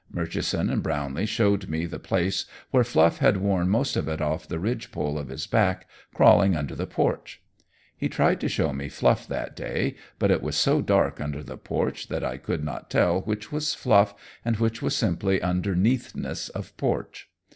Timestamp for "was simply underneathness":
14.81-16.49